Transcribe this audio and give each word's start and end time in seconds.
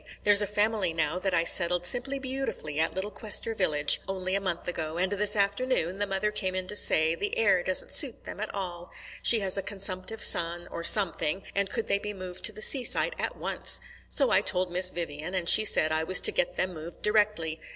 There's 0.23 0.41
a 0.41 0.47
family 0.47 0.93
now 0.93 1.19
that 1.19 1.31
I 1.35 1.43
settled 1.43 1.85
simply 1.85 2.17
beautifully 2.17 2.79
at 2.79 2.95
Little 2.95 3.11
Quester 3.11 3.53
village 3.53 4.01
only 4.07 4.33
a 4.33 4.41
month 4.41 4.67
ago, 4.67 4.97
and 4.97 5.11
this 5.11 5.35
afternoon 5.35 5.99
the 5.99 6.07
mother 6.07 6.31
came 6.31 6.55
in 6.55 6.65
to 6.69 6.75
say 6.75 7.13
the 7.13 7.37
air 7.37 7.61
doesn't 7.61 7.91
suit 7.91 8.23
them 8.23 8.39
at 8.39 8.51
all 8.51 8.91
she 9.21 9.41
has 9.41 9.59
a 9.59 9.61
consumptive 9.61 10.23
son 10.23 10.67
or 10.71 10.83
something 10.83 11.43
and 11.53 11.69
could 11.69 11.85
they 11.85 11.99
be 11.99 12.13
moved 12.13 12.43
to 12.45 12.51
the 12.51 12.63
seaside 12.63 13.15
at 13.19 13.35
once. 13.37 13.79
So 14.09 14.31
I 14.31 14.41
told 14.41 14.71
Miss 14.71 14.89
Vivian, 14.89 15.35
and 15.35 15.47
she 15.47 15.63
said 15.65 15.91
I 15.91 16.03
was 16.03 16.19
to 16.21 16.31
get 16.31 16.57
them 16.57 16.73
moved 16.73 17.03
directly. 17.03 17.61